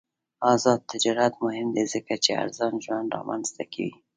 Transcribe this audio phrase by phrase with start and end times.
[0.53, 3.91] آزاد تجارت مهم دی ځکه چې ارزان ژوند رامنځته کوي.